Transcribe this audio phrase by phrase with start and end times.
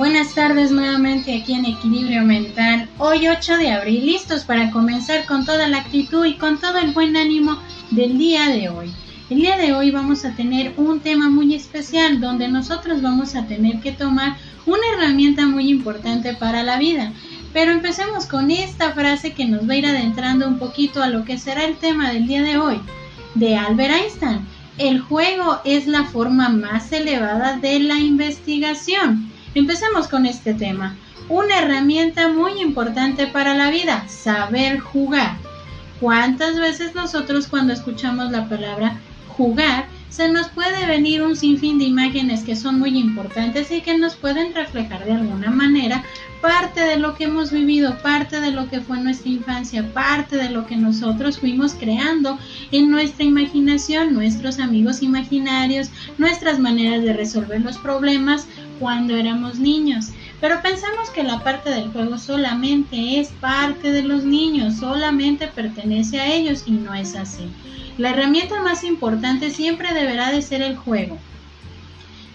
[0.00, 2.88] Buenas tardes nuevamente aquí en Equilibrio Mental.
[2.96, 6.92] Hoy 8 de abril, listos para comenzar con toda la actitud y con todo el
[6.92, 7.58] buen ánimo
[7.90, 8.90] del día de hoy.
[9.28, 13.44] El día de hoy vamos a tener un tema muy especial donde nosotros vamos a
[13.44, 17.12] tener que tomar una herramienta muy importante para la vida.
[17.52, 21.26] Pero empecemos con esta frase que nos va a ir adentrando un poquito a lo
[21.26, 22.80] que será el tema del día de hoy,
[23.34, 24.46] de Albert Einstein.
[24.78, 29.29] El juego es la forma más elevada de la investigación.
[29.54, 30.96] Empecemos con este tema.
[31.28, 35.36] Una herramienta muy importante para la vida, saber jugar.
[35.98, 39.00] ¿Cuántas veces nosotros cuando escuchamos la palabra
[39.36, 43.96] jugar se nos puede venir un sinfín de imágenes que son muy importantes y que
[43.96, 46.02] nos pueden reflejar de alguna manera
[46.42, 50.50] parte de lo que hemos vivido, parte de lo que fue nuestra infancia, parte de
[50.50, 52.38] lo que nosotros fuimos creando
[52.72, 58.48] en nuestra imaginación, nuestros amigos imaginarios, nuestras maneras de resolver los problemas
[58.80, 60.06] cuando éramos niños.
[60.40, 66.18] Pero pensamos que la parte del juego solamente es parte de los niños, solamente pertenece
[66.18, 67.48] a ellos y no es así.
[67.98, 71.18] La herramienta más importante siempre deberá de ser el juego,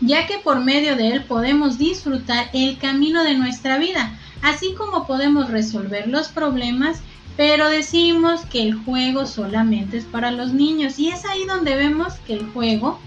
[0.00, 5.06] ya que por medio de él podemos disfrutar el camino de nuestra vida, así como
[5.06, 7.00] podemos resolver los problemas,
[7.36, 12.14] pero decimos que el juego solamente es para los niños y es ahí donde vemos
[12.26, 12.98] que el juego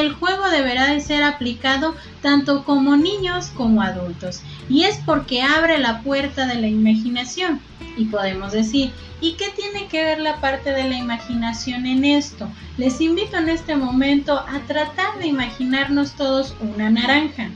[0.00, 5.78] el juego deberá de ser aplicado tanto como niños como adultos y es porque abre
[5.78, 7.60] la puerta de la imaginación
[7.96, 12.48] y podemos decir ¿y qué tiene que ver la parte de la imaginación en esto?
[12.76, 17.50] Les invito en este momento a tratar de imaginarnos todos una naranja.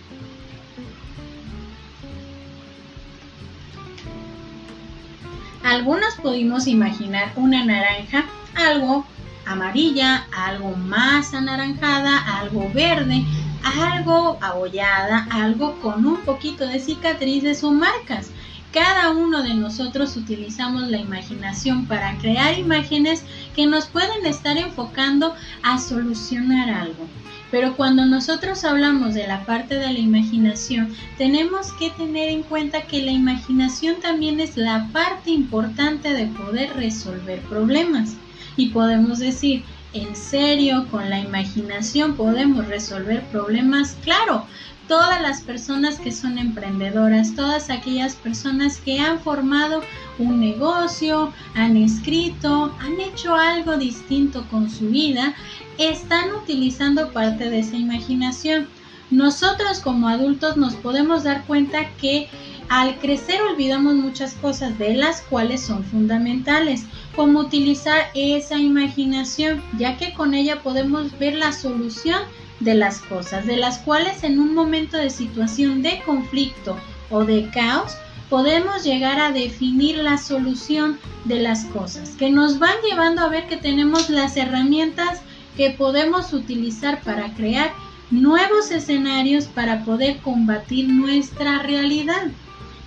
[5.62, 9.04] Algunos pudimos imaginar una naranja algo
[9.48, 13.24] amarilla, algo más anaranjada, algo verde,
[13.62, 18.30] algo abollada, algo con un poquito de cicatrices o marcas.
[18.72, 23.24] Cada uno de nosotros utilizamos la imaginación para crear imágenes
[23.56, 27.06] que nos pueden estar enfocando a solucionar algo.
[27.50, 32.82] Pero cuando nosotros hablamos de la parte de la imaginación, tenemos que tener en cuenta
[32.82, 38.16] que la imaginación también es la parte importante de poder resolver problemas
[38.58, 39.62] y podemos decir,
[39.94, 43.96] ¿en serio con la imaginación podemos resolver problemas?
[44.02, 44.44] Claro,
[44.88, 49.82] todas las personas que son emprendedoras, todas aquellas personas que han formado
[50.18, 55.34] un negocio, han escrito, han hecho algo distinto con su vida,
[55.78, 58.66] están utilizando parte de esa imaginación.
[59.10, 62.28] Nosotros como adultos nos podemos dar cuenta que
[62.68, 66.84] al crecer olvidamos muchas cosas de las cuales son fundamentales,
[67.16, 72.20] como utilizar esa imaginación, ya que con ella podemos ver la solución
[72.60, 76.76] de las cosas, de las cuales en un momento de situación de conflicto
[77.10, 77.96] o de caos
[78.28, 83.46] podemos llegar a definir la solución de las cosas, que nos van llevando a ver
[83.46, 85.22] que tenemos las herramientas
[85.56, 87.72] que podemos utilizar para crear
[88.10, 92.28] nuevos escenarios para poder combatir nuestra realidad.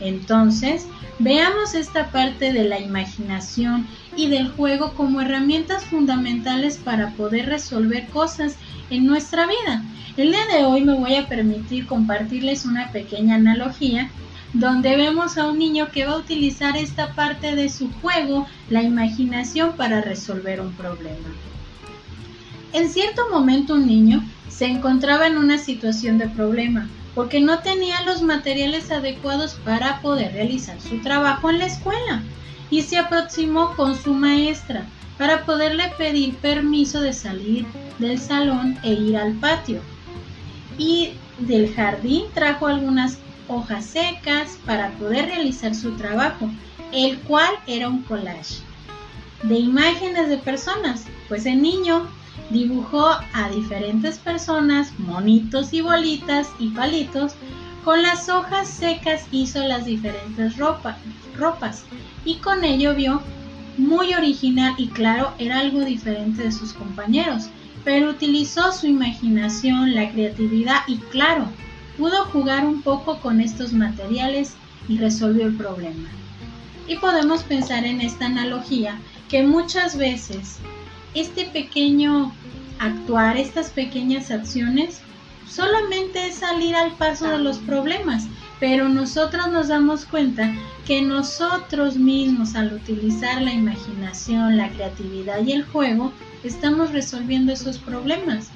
[0.01, 0.88] Entonces,
[1.19, 8.07] veamos esta parte de la imaginación y del juego como herramientas fundamentales para poder resolver
[8.07, 8.56] cosas
[8.90, 9.84] en nuestra vida.
[10.17, 14.09] El día de hoy me voy a permitir compartirles una pequeña analogía
[14.53, 18.81] donde vemos a un niño que va a utilizar esta parte de su juego, la
[18.81, 21.29] imaginación, para resolver un problema.
[22.73, 28.01] En cierto momento un niño se encontraba en una situación de problema, porque no tenía
[28.03, 32.23] los materiales adecuados para poder realizar su trabajo en la escuela
[32.69, 34.85] y se aproximó con su maestra
[35.17, 37.66] para poderle pedir permiso de salir
[37.99, 39.81] del salón e ir al patio.
[40.77, 43.17] Y del jardín trajo algunas
[43.47, 46.49] hojas secas para poder realizar su trabajo,
[46.91, 48.55] el cual era un collage
[49.43, 52.08] de imágenes de personas, pues el niño
[52.49, 57.33] dibujó a diferentes personas, monitos y bolitas y palitos.
[57.83, 61.85] Con las hojas secas hizo las diferentes ropas
[62.25, 63.22] y con ello vio
[63.78, 67.49] muy original y claro, era algo diferente de sus compañeros,
[67.83, 71.47] pero utilizó su imaginación, la creatividad y claro,
[71.97, 74.53] pudo jugar un poco con estos materiales
[74.87, 76.09] y resolvió el problema.
[76.87, 78.99] Y podemos pensar en esta analogía
[79.29, 80.59] que muchas veces
[81.13, 82.34] este pequeño
[82.79, 85.02] actuar, estas pequeñas acciones,
[85.47, 88.28] solamente es salir al paso de los problemas,
[88.59, 90.53] pero nosotros nos damos cuenta
[90.85, 96.11] que nosotros mismos al utilizar la imaginación, la creatividad y el juego,
[96.43, 98.49] estamos resolviendo esos problemas.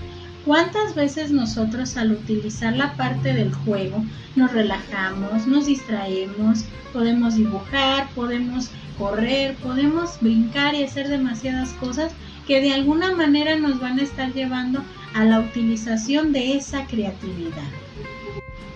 [0.46, 4.06] ¿Cuántas veces nosotros al utilizar la parte del juego
[4.36, 12.12] nos relajamos, nos distraemos, podemos dibujar, podemos correr, podemos brincar y hacer demasiadas cosas
[12.48, 14.84] que de alguna manera nos van a estar llevando
[15.14, 17.70] a la utilización de esa creatividad?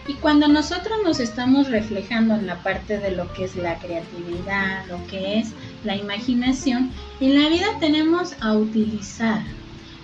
[0.07, 4.87] Y cuando nosotros nos estamos reflejando en la parte de lo que es la creatividad,
[4.87, 9.43] lo que es la imaginación, en la vida tenemos a utilizar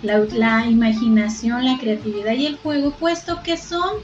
[0.02, 3.96] la, imaginación, la creatividad y el juego, puesto que son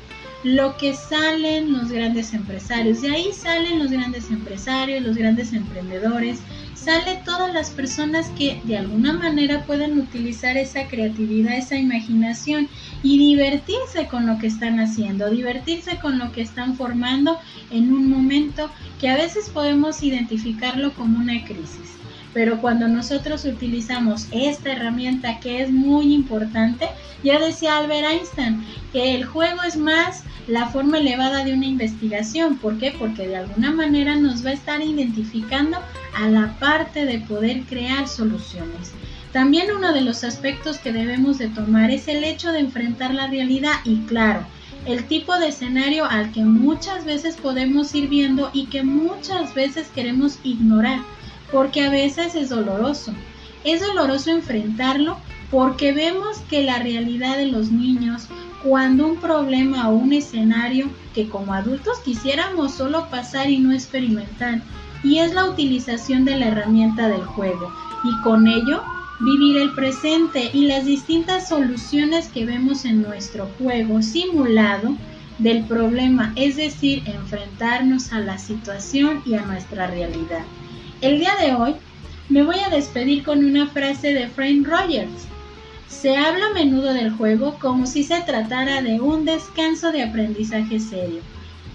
[0.44, 3.02] lo que salen los grandes empresarios.
[3.02, 6.40] De ahí salen los grandes empresarios, los grandes emprendedores,
[6.74, 12.68] sale todas las personas que de alguna manera pueden utilizar esa creatividad, esa imaginación
[13.04, 17.38] y divertirse con lo que están haciendo, divertirse con lo que están formando
[17.70, 21.98] en un momento que a veces podemos identificarlo como una crisis.
[22.34, 26.88] Pero cuando nosotros utilizamos esta herramienta que es muy importante,
[27.22, 32.56] ya decía Albert Einstein que el juego es más la forma elevada de una investigación.
[32.56, 32.94] ¿Por qué?
[32.98, 35.78] Porque de alguna manera nos va a estar identificando
[36.14, 38.92] a la parte de poder crear soluciones.
[39.32, 43.28] También uno de los aspectos que debemos de tomar es el hecho de enfrentar la
[43.28, 44.44] realidad y claro,
[44.84, 49.88] el tipo de escenario al que muchas veces podemos ir viendo y que muchas veces
[49.94, 50.98] queremos ignorar
[51.52, 53.12] porque a veces es doloroso.
[53.62, 55.18] Es doloroso enfrentarlo
[55.50, 58.26] porque vemos que la realidad de los niños,
[58.64, 64.62] cuando un problema o un escenario que como adultos quisiéramos solo pasar y no experimentar,
[65.04, 67.70] y es la utilización de la herramienta del juego,
[68.02, 68.82] y con ello
[69.20, 74.96] vivir el presente y las distintas soluciones que vemos en nuestro juego simulado
[75.38, 80.44] del problema, es decir, enfrentarnos a la situación y a nuestra realidad.
[81.02, 81.74] El día de hoy
[82.28, 85.26] me voy a despedir con una frase de Frank Rogers.
[85.88, 90.78] Se habla a menudo del juego como si se tratara de un descanso de aprendizaje
[90.78, 91.20] serio,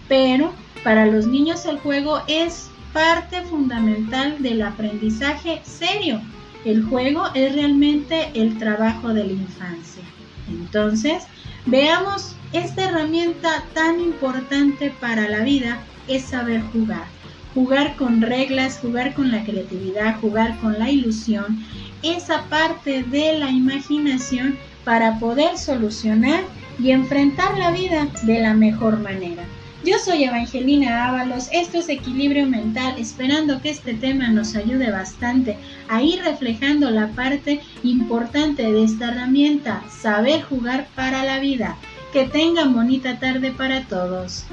[0.08, 6.22] pero para los niños el juego es parte fundamental del aprendizaje serio.
[6.64, 10.04] El juego es realmente el trabajo de la infancia.
[10.48, 11.24] Entonces,
[11.66, 17.17] veamos esta herramienta tan importante para la vida es saber jugar
[17.58, 21.58] jugar con reglas, jugar con la creatividad, jugar con la ilusión,
[22.04, 26.44] esa parte de la imaginación para poder solucionar
[26.78, 29.44] y enfrentar la vida de la mejor manera.
[29.84, 35.58] Yo soy Evangelina Ábalos, esto es Equilibrio Mental, esperando que este tema nos ayude bastante
[35.90, 41.76] a ir reflejando la parte importante de esta herramienta, saber jugar para la vida.
[42.14, 44.46] Que tengan bonita tarde para todos.